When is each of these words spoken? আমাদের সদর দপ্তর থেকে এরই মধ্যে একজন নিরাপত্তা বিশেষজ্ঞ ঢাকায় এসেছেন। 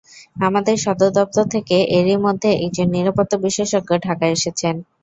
আমাদের 0.39 0.75
সদর 0.79 1.09
দপ্তর 1.17 1.45
থেকে 1.47 1.75
এরই 1.97 2.17
মধ্যে 2.25 2.49
একজন 2.59 2.87
নিরাপত্তা 2.95 3.37
বিশেষজ্ঞ 3.45 3.89
ঢাকায় 4.05 4.35
এসেছেন। 4.37 4.75